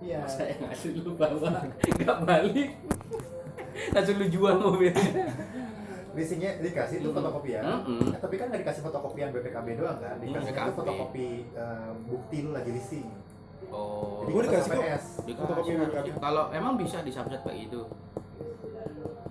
[0.00, 1.60] fotokopian Masa yang asli lu bawa
[1.92, 2.70] nggak balik.
[3.92, 5.28] Langsung lu jual mobilnya
[6.10, 8.10] leasingnya dikasih tuh fotokopian Mm-mm.
[8.10, 10.18] Eh, tapi kan nggak dikasih fotokopian BPKB doang kan?
[10.18, 10.66] Dikasih BPKB.
[10.66, 13.06] tuh fotokopi eh, bukti lu lagi leasing.
[13.70, 14.18] Oh.
[14.20, 14.84] Jadi Gua foto dikasih kok.
[15.38, 15.70] Fotokopi.
[15.70, 16.06] BPKB.
[16.18, 17.84] kalau emang bisa di subset kayak gitu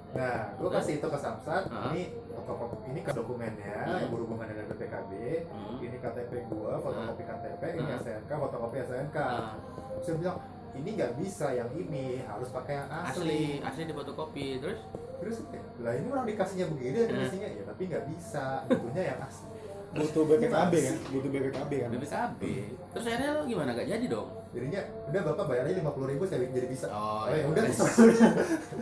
[0.10, 1.64] nah gue kasih itu ke Samsat.
[1.70, 1.92] Ah.
[1.92, 4.00] ini fotokopi ini ke dokumennya Hmm.
[4.00, 5.12] yang berhubungan dengan BPKB
[5.48, 5.78] Hmm.
[5.80, 7.96] ini KTP gua fotokopi KTP ini Ah.
[7.98, 9.54] SNK fotokopi SNK Nah,
[10.00, 10.38] saya bilang
[10.74, 14.80] ini nggak bisa yang ini harus pakai yang asli, asli asli di fotokopi terus?
[15.20, 15.38] Terus
[15.80, 17.10] lah ini orang dikasihnya begini Hmm.
[17.10, 19.48] dikasihnya ya tapi nggak bisa butuhnya yang asli.
[19.90, 20.96] Butuh BPKB kan?
[21.10, 21.90] Butuh BPKB kan?
[21.90, 22.42] BPKB
[22.90, 23.74] terus akhirnya lo gimana?
[23.74, 24.30] Gak jadi dong?
[24.50, 26.86] Jadinya udah bapak bayar aja lima puluh ribu saya jadi bisa.
[26.90, 27.46] Oh, Oh, ya iya.
[27.46, 27.64] udah.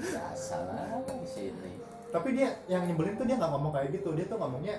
[0.03, 1.71] Biasa lah di sini.
[2.07, 4.15] Tapi dia yang nyebelin tuh dia nggak ngomong kayak gitu.
[4.15, 4.75] Dia tuh ngomongnya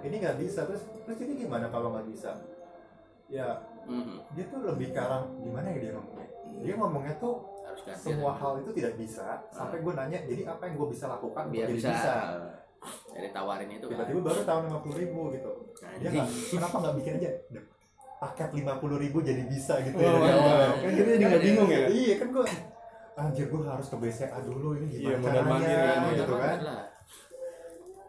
[0.00, 0.64] ini nggak bisa.
[0.64, 2.36] Terus terus ini gimana kalau nggak bisa?
[3.28, 4.20] Ya Mhm.
[4.32, 6.28] dia tuh lebih ke arah gimana ya dia ngomongnya
[6.58, 9.26] dia ngomongnya tuh harus ganti semua hal itu tidak bisa.
[9.50, 11.92] Sampai gue nanya jadi apa yang gue bisa lakukan biar jadi bisa,
[13.12, 13.92] jadi tawarin itu kan.
[13.92, 15.50] tiba-tiba baru tahun lima puluh ribu gitu.
[15.78, 16.12] Dia Anjing.
[16.16, 17.30] nggak kenapa nggak bikin aja?
[18.20, 20.32] Paket lima puluh ribu jadi bisa gitu Wah, ya.
[20.36, 20.70] awal.
[20.76, 21.86] kan kita jadi nggak bingung ya.
[21.88, 22.44] iya kan gue
[23.20, 26.58] anjir gue harus ke BCA dulu ini Iya, gimana modal mandir caranya kan, gitu kan.
[26.64, 26.84] lah.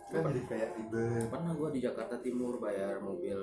[0.08, 1.26] kan jadi kayak ribet.
[1.28, 3.40] Pernah gua di Jakarta Timur bayar mobil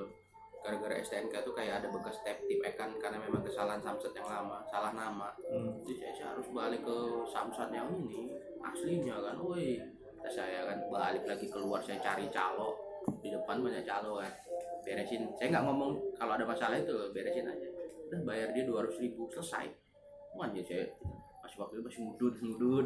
[0.69, 4.61] gara-gara STNK tuh kayak ada bekas tap tip ekan karena memang kesalahan Samsat yang lama
[4.69, 5.33] salah nama.
[5.49, 5.81] Hmm.
[5.81, 9.81] jadi saya, saya harus balik ke Samsat yang ini aslinya kan woi.
[10.29, 12.77] Saya kan balik lagi keluar saya cari calo.
[13.25, 14.29] Di depan banyak calo kan.
[14.85, 15.25] Beresin.
[15.41, 17.69] Saya nggak ngomong kalau ada masalah itu beresin aja.
[18.13, 19.73] Udah bayar dia dua ribu selesai.
[20.37, 20.85] Wah, anjir saya
[21.41, 22.85] masih waktu itu masih mudut mudut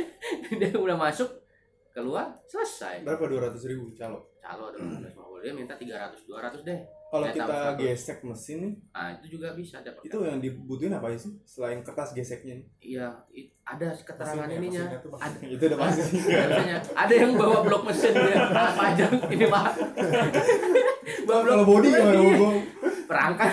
[0.64, 1.28] dia udah masuk
[1.92, 3.04] keluar selesai.
[3.04, 4.32] Berapa dua ratus ribu calo?
[4.40, 9.08] Calo ada 250 dia minta 300 200 deh kalau kita tahu, gesek mesin nih nah
[9.12, 12.66] itu juga bisa dapat itu yang dibutuhin apa sih selain kertas geseknya nih?
[12.84, 13.08] iya
[13.64, 14.82] ada keterangan Mesinnya, ininya.
[14.88, 16.02] mesinnya tuh ada itu udah pasti.
[16.32, 19.66] Ada misalnya, ada yang bawa blok mesin dia ah, pajang ini pak.
[21.28, 22.36] Bawa blok kalau body mesin, gimana iya.
[22.40, 22.56] Bang?
[23.04, 23.50] perangkat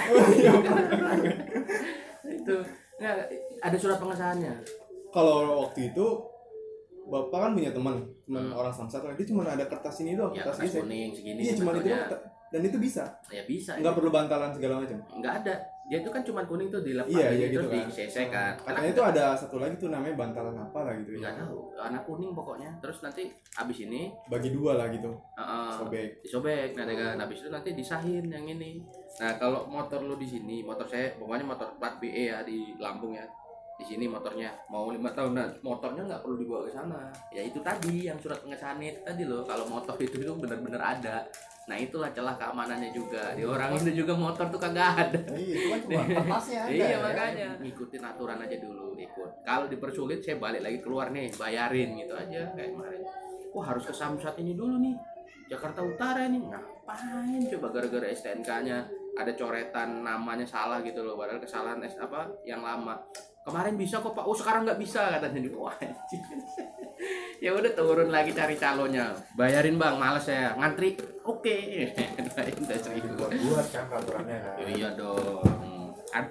[2.26, 2.56] itu
[2.96, 3.16] nggak
[3.60, 4.54] ada surat pengesahannya.
[5.12, 6.06] Kalau waktu itu
[7.06, 8.58] bapak kan punya teman teman Hmm.
[8.58, 10.82] orang samsat dia cuma ada kertas ini doang ya kertas kertas gesek.
[10.82, 12.10] kuning segini iya cuma itu doang.
[12.54, 13.04] Dan itu bisa.
[13.34, 14.98] Ya bisa nggak perlu bantalan segala macam.
[15.18, 15.56] Nggak ada.
[15.86, 17.86] Dia itu kan cuma kuning tuh dilepas iya iya gitu terus kan.
[17.94, 21.46] disesek kan katanya itu ada satu lagi tuh namanya bantalan apa lah gitu nggak ya
[21.46, 21.58] tahu.
[21.78, 22.70] Warna kuning pokoknya.
[22.82, 23.24] Terus nanti
[23.62, 25.14] abis ini bagi dua lah gitu.
[25.38, 26.26] Uh, sobek.
[26.26, 28.82] Disobek nah kan habis itu nanti disahin yang ini.
[29.22, 33.14] Nah kalau motor lu di sini motor saya pokoknya motor plat BE ya di Lampung
[33.14, 33.26] ya.
[33.78, 34.58] Di sini motornya.
[34.74, 37.14] Mau lima tahun nah motornya nggak perlu dibawa ke sana.
[37.30, 39.46] Ya itu tadi yang surat pengesahan itu tadi loh.
[39.46, 41.22] Kalau motor itu itu benar-benar ada
[41.66, 43.34] nah itulah celah keamanannya juga.
[43.34, 45.20] Di orang itu juga motor tuh kagak ada.
[45.34, 46.98] Iya cuma kertasnya aja iya ya.
[47.02, 47.50] makanya.
[47.58, 49.32] Ngikutin aturan aja dulu ikut.
[49.42, 53.02] Kalau dipersulit saya balik lagi keluar nih bayarin gitu aja kayak kemarin.
[53.56, 54.94] Wah harus ke Samsat ini dulu nih
[55.46, 58.78] Jakarta Utara nih ngapain coba gara-gara STNK-nya
[59.16, 63.00] ada coretan namanya salah gitu loh padahal kesalahan S apa yang lama.
[63.46, 64.26] Kemarin bisa kok pak.
[64.26, 65.50] Oh sekarang nggak bisa katanya.
[65.62, 65.78] Wah
[67.46, 69.14] ya udah turun lagi cari calonnya.
[69.38, 69.96] Bayarin bang.
[70.02, 71.58] Males ya ngantri oke
[72.62, 75.42] udah seribu buat buat kan peraturannya kan Ya iya dong.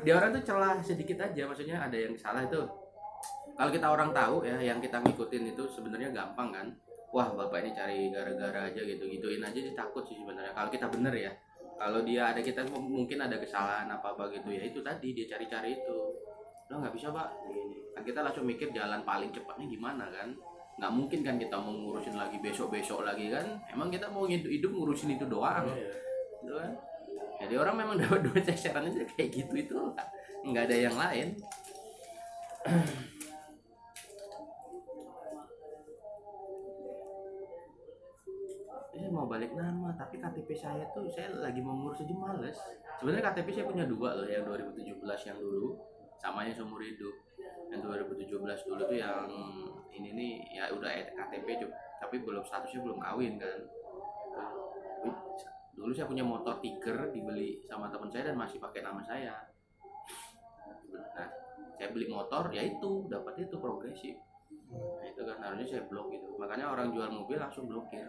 [0.00, 2.56] Di orang tuh celah sedikit aja, maksudnya ada yang salah itu.
[3.54, 6.66] Kalau kita orang tahu ya, yang kita ngikutin itu sebenarnya gampang kan.
[7.12, 10.56] Wah bapak ini cari gara-gara aja gitu, gituin aja sih takut sih sebenarnya.
[10.56, 11.30] Kalau kita bener ya,
[11.78, 15.78] kalau dia ada kita mungkin ada kesalahan apa apa gitu ya itu tadi dia cari-cari
[15.78, 15.98] itu.
[16.72, 17.92] Lo nggak bisa pak, Gini.
[17.94, 20.32] kan kita langsung mikir jalan paling cepatnya gimana kan.
[20.74, 23.46] Nggak mungkin kan kita mau ngurusin lagi besok-besok lagi kan.
[23.70, 25.66] Emang kita mau hidup, hidup ngurusin itu doang.
[25.70, 25.90] Iya.
[26.42, 26.72] gitu kan?
[27.44, 29.76] Jadi orang memang dapat dua ceseran aja kayak gitu itu
[30.44, 31.28] nggak ada yang lain.
[38.94, 42.56] Saya mau balik nama tapi KTP saya tuh saya lagi mau ngurus aja males.
[43.02, 45.74] Sebenarnya KTP saya punya dua loh yang 2017 yang dulu
[46.16, 47.12] sama yang seumur hidup.
[47.74, 49.26] Yang 2017 dulu tuh yang
[49.94, 53.60] ini nih ya udah KTP juga tapi belum statusnya belum kawin kan.
[55.74, 59.34] Dulu saya punya motor Tiger dibeli sama teman saya dan masih pakai nama saya.
[60.92, 61.28] Nah
[61.74, 64.16] saya beli motor ya itu dapat itu progresif.
[64.70, 66.38] Nah itu kan harusnya saya blok gitu.
[66.38, 68.06] Makanya orang jual mobil langsung blokir.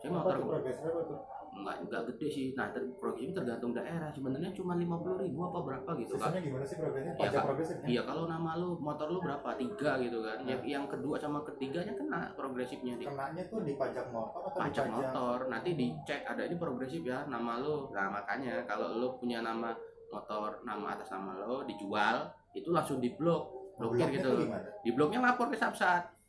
[0.00, 1.20] Saya motor apa tuh?
[1.50, 2.46] Nggak nggak gede sih.
[2.54, 4.08] Nah ter progresif tergantung daerah.
[4.14, 6.30] Sebenarnya cuma lima puluh ribu apa berapa gitu kan.
[6.30, 7.12] Sistemnya gimana sih progresnya?
[7.12, 7.46] Iya, Pajak Kak.
[7.46, 7.86] progresifnya?
[7.90, 9.48] iya kalau nama lu motor lu berapa?
[9.58, 10.38] Tiga gitu kan.
[10.46, 14.70] Yang, yang kedua sama ketiganya kena progresifnya di Kenanya tuh di pajak motor atau pajak
[14.70, 15.38] di pajak motor.
[15.50, 19.74] Nanti dicek ada ini progresif ya nama lo nah makanya kalau lo punya nama
[20.10, 24.46] motor nama atas nama lo dijual itu langsung diblok blokir gitu loh.
[24.84, 26.20] di bloknya lapor ke Samsat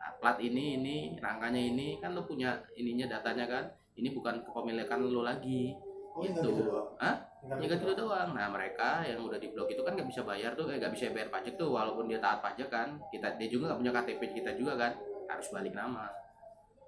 [0.00, 3.64] Nah, plat ini ini rangkanya ini kan lo punya ininya datanya kan
[4.00, 5.76] ini bukan kepemilikan lo lagi.
[6.10, 6.42] Oh, Itu.
[6.42, 6.90] doang.
[6.98, 7.16] Hah?
[7.40, 8.36] Tinggal gitu doang.
[8.36, 11.30] nah mereka yang udah diblok itu kan nggak bisa bayar tuh eh, nggak bisa bayar
[11.32, 12.98] pajak tuh walaupun dia taat pajak kan.
[13.08, 14.92] Kita dia juga nggak punya KTP kita juga kan.
[15.30, 16.10] Harus balik nama.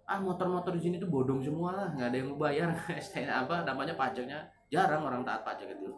[0.04, 1.88] Ah motor-motor di sini tuh bodong semua lah.
[1.94, 2.68] Nggak ada yang mau bayar.
[3.46, 4.38] Apa namanya pajaknya
[4.68, 5.88] jarang orang taat pajak itu.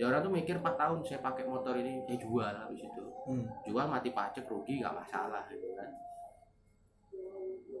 [0.00, 3.04] Ya orang tuh mikir 4 tahun saya pakai motor ini saya jual habis itu.
[3.24, 3.48] Hmm.
[3.64, 5.90] jual mati pajak rugi nggak masalah gitu kan.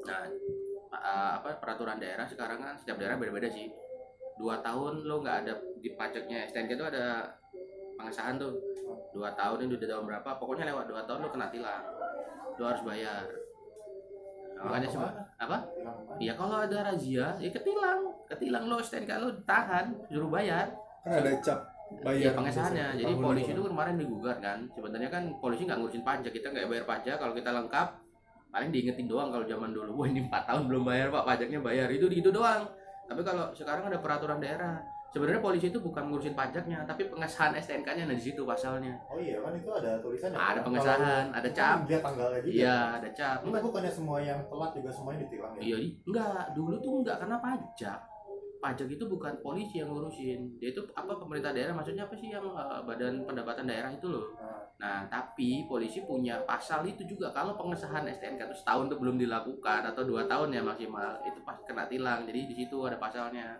[0.04, 0.22] Nah
[0.94, 3.70] uh, apa peraturan daerah sekarang kan setiap daerah beda-beda sih.
[4.34, 7.26] Dua tahun lo nggak ada di pajaknya STNK itu ada
[7.94, 8.54] pengesahan tuh.
[9.14, 11.84] Dua tahun ini udah tahun berapa pokoknya lewat dua tahun lo kena tilang.
[12.58, 13.26] Lo harus bayar.
[14.54, 15.58] Nah, makanya seba- apa?
[16.22, 18.00] ya kalau ada razia ya ketilang.
[18.26, 20.70] Ketilang lo STNK lo tahan suruh bayar.
[21.04, 21.58] Kan ada cap
[21.94, 22.32] Iya bayar.
[22.34, 22.86] pengesahannya.
[22.96, 24.58] Jadi polisi itu kemarin digugat kan.
[24.72, 27.16] Sebenarnya kan polisi nggak ngurusin pajak, kita nggak bayar pajak.
[27.20, 27.88] Kalau kita lengkap,
[28.54, 29.90] paling diingetin doang kalau zaman dulu.
[29.98, 31.90] Wah ini 4 tahun belum bayar pak, pajaknya bayar.
[31.90, 32.62] Itu itu doang.
[33.10, 34.78] Tapi kalau sekarang ada peraturan daerah.
[35.14, 38.98] Sebenarnya polisi itu bukan ngurusin pajaknya, tapi pengesahan STNK-nya ada di situ pasalnya.
[39.06, 40.34] Oh iya kan itu ada tulisannya.
[40.34, 40.66] Ada kan?
[40.66, 41.76] pengesahan, Kalau- ada itu cap.
[41.86, 42.50] Dia tanggalnya juga.
[42.58, 43.38] Iya, ada cap.
[43.46, 45.62] Enggak bukannya semua yang telat juga semuanya ditilang ya?
[45.62, 46.42] Iya, enggak.
[46.58, 47.98] Dulu tuh enggak karena pajak.
[48.64, 50.56] Pajak itu bukan polisi yang ngurusin.
[50.56, 54.32] Dia itu apa pemerintah daerah maksudnya apa sih yang eh, badan pendapatan daerah itu loh.
[54.40, 59.16] Nah, Nah, tapi polisi punya pasal itu juga kalau pengesahan STNK itu setahun itu belum
[59.16, 62.26] dilakukan atau dua tahun ya maksimal itu pas kena tilang.
[62.26, 63.54] Jadi di situ ada pasalnya.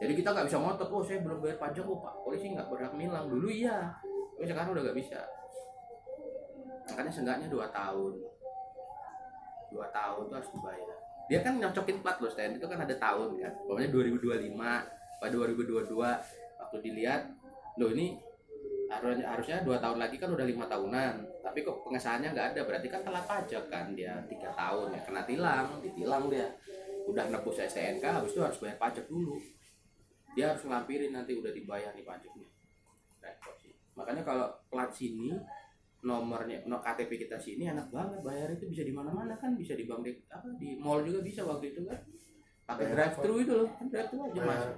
[0.00, 2.94] Jadi kita nggak bisa ngotot, oh saya belum bayar pajak, oh pak polisi nggak berhak
[2.96, 3.28] nilang.
[3.28, 3.92] Dulu iya,
[4.38, 5.20] tapi sekarang udah nggak bisa.
[6.88, 8.12] Makanya seenggaknya dua tahun.
[9.68, 10.98] Dua tahun itu harus dibayar.
[11.30, 13.52] Dia kan nyocokin plat loh, STNK itu kan ada tahun kan.
[13.62, 14.50] Pokoknya 2025,
[15.22, 15.94] pada 2022
[16.58, 17.22] waktu dilihat,
[17.78, 18.18] loh ini
[18.90, 21.14] harusnya harusnya dua tahun lagi kan udah lima tahunan.
[21.46, 22.60] Tapi kok pengesahannya nggak ada?
[22.66, 23.94] Berarti kan telat pajak kan?
[23.94, 25.00] Dia tiga tahun ya.
[25.06, 26.50] Kena tilang ditilang dia.
[27.06, 29.38] Udah nebus STNK habis itu harus bayar pajak dulu.
[30.34, 32.50] Dia harus ngelampirin nanti udah dibayar nih pajaknya.
[33.94, 35.34] Makanya kalau plat sini
[36.00, 39.84] nomornya no, KTP kita sini enak banget bayar itu bisa di mana-mana kan bisa di
[39.84, 42.00] bank apa di mall juga bisa waktu itu kan.
[42.64, 44.76] Pakai drive thru itu loh kan drive thru aja masuk.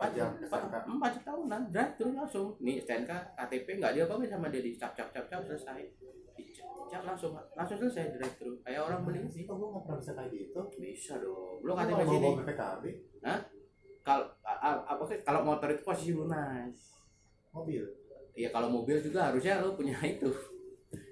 [0.00, 2.48] pajak, pajak tahunan drive thru langsung.
[2.60, 5.80] Nih STNK KTP nggak dia apa sama dia dicap cap cap cap selesai.
[6.36, 9.24] Dicap langsung langsung selesai drive thru kayak orang beli.
[9.32, 10.60] Sih kok gue nggak pernah bisa kayak gitu.
[10.76, 11.64] bisa dong.
[11.64, 12.20] Lo KTP sini.
[12.20, 12.84] bawa BPKB
[14.00, 14.26] kalau
[14.64, 15.18] apa sih?
[15.24, 16.74] Kalau motor itu posisi lunas.
[17.52, 17.84] Mobil.
[18.34, 20.30] Iya kalau mobil juga harusnya lo punya itu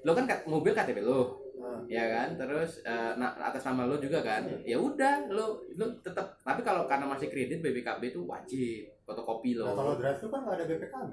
[0.03, 1.49] lo kan mobil KTP lo.
[1.59, 2.29] Nah, ya kan?
[2.39, 4.47] Terus eh, na- atas nama lo juga kan?
[4.63, 9.73] Ya udah lo lo tetap tapi kalau karena masih kredit BPKB itu wajib fotokopi nah,
[9.73, 11.13] lo kalau drive itu kan nggak ada BPKB.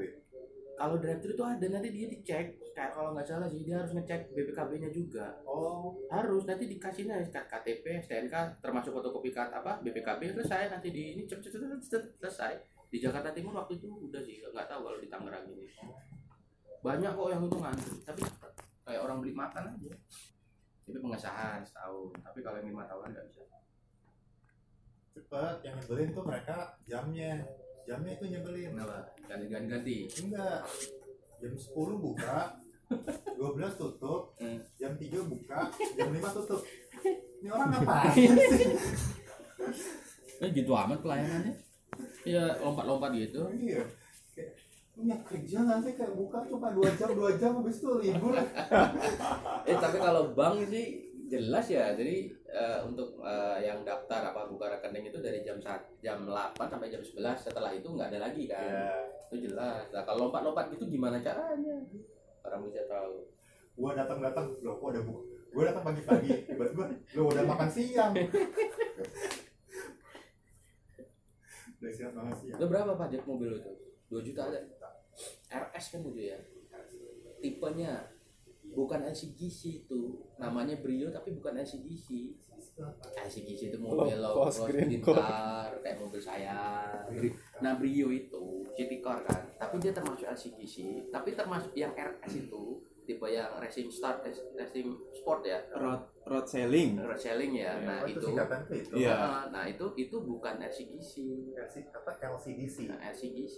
[0.75, 2.45] kalau drive thru itu ada nanti dia dicek.
[2.75, 5.31] Kayak kalau nggak salah sih dia harus ngecek BPKB-nya juga.
[5.47, 10.67] Oh, harus nanti dikasihnya KTP STNK termasuk fotokopi kat apa BPKB selesai.
[10.67, 12.59] Nanti di ini cep, cep, cep, cep, cep, selesai.
[12.91, 15.63] Di Jakarta Timur waktu itu udah sih nggak tahu kalau di Tangerang ini.
[16.83, 18.21] Banyak kok yang itu ngantri tapi
[18.86, 19.94] kayak orang beli makan aja
[20.86, 23.42] itu pengesahan setahun tapi kalau yang lima tahunan nggak bisa
[25.16, 25.56] cepet.
[25.64, 27.34] Yang nyebelin tuh mereka jamnya.
[27.86, 28.70] Jamnya itu nyebelin.
[28.74, 30.60] kenapa ganti ganti ganti Enggak.
[31.38, 32.38] Jam 10 buka,
[33.38, 34.60] 12 tutup, Hmm.
[34.75, 35.60] jam 3 buka,
[35.94, 36.62] jam 5 tutup.
[37.42, 38.72] Ini orang ngapain sih?
[40.36, 41.56] eh gitu amat pelayanannya
[42.27, 43.88] ya lompat-lompat gitu Iya.
[45.15, 48.36] Punya kerja nggak sih kayak buka cuma 2 jam 2 jam habis itu libur.
[49.72, 54.75] eh tapi kalau bank sih jelas ya jadi eh, untuk eh, yang daftar apa buka
[54.75, 58.43] rekening itu dari jam saat jam 8 sampai jam 11 setelah itu nggak ada lagi
[58.45, 58.91] kan Ya,
[59.31, 61.79] itu jelas nah kalau lompat-lompat gitu gimana caranya
[62.45, 63.25] orang bisa tahu
[63.79, 65.24] gua datang datang loh kok udah buka.
[65.55, 66.84] Gua datang pagi-pagi, tiba-tiba
[67.15, 68.12] lo udah makan siang.
[71.79, 72.60] udah siap makan siang.
[72.60, 73.72] itu berapa pajak mobil itu
[74.12, 74.59] 2 juta ada.
[75.50, 76.38] RS kan itu ya?
[77.39, 77.93] Tipenya.
[78.75, 80.25] Bukan LCGC itu.
[80.41, 82.35] Namanya Brio tapi bukan LCGC
[83.15, 85.71] LCGC itu mobil Low cost green car.
[85.79, 86.91] kayak mobil saya.
[87.63, 92.83] Nah Brio itu city car kan, tapi dia termasuk LCGC, tapi termasuk yang RS itu
[93.05, 94.25] tipe yang racing start,
[94.57, 97.77] racing sport ya, road road sailing road selling ya.
[97.79, 98.93] Nah Oh, itu itu, itu.
[99.05, 99.15] Iya.
[99.15, 101.13] Nah, nah itu itu bukan LCGC,
[101.55, 102.12] LC, apa?
[102.12, 102.91] LCDC.
[102.91, 103.57] nah, LCGC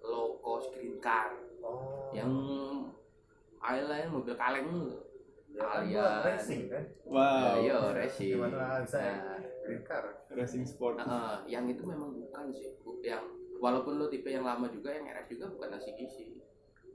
[0.00, 2.14] low cost green car Oh.
[2.14, 2.30] yang
[3.60, 4.94] lain mobil kaleng
[5.50, 6.22] ya, kan kalian.
[6.22, 6.84] racing kan.
[7.02, 8.38] wow iya racing.
[8.38, 9.14] Gimana bisa ya?
[9.18, 10.04] Nah, Green car.
[10.30, 13.26] racing sport Nah, yang itu memang bukan sih, Bu- yang
[13.58, 16.16] walaupun lo tipe yang lama juga yang RS juga bukan LCGC.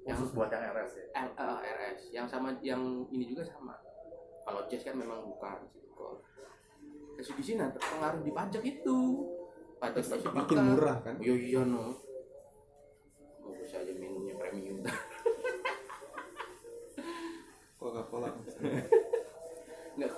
[0.03, 1.05] Yang Khusus buat yang RS ya.
[1.11, 1.27] L,
[1.59, 3.77] eh, price yang sama yang ini juga sama
[4.43, 6.19] kalau jazz kan memang bukan Sikor
[7.13, 8.99] Mitsubishi nah terpengaruh di pajak itu
[9.77, 11.95] pajak masih makin murah kan iya iya no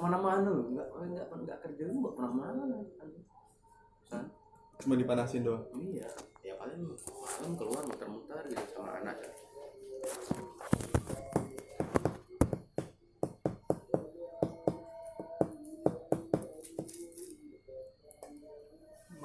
[0.06, 2.78] ke mana-mana nggak nggak nggak kerja lu nggak ke mana-mana
[4.06, 4.30] San
[4.78, 5.66] cuma dipanasin doang?
[5.74, 6.06] Iya.
[6.46, 9.18] Ya paling malam keluar muter-muter gitu sama anak.
[9.18, 9.32] Ya.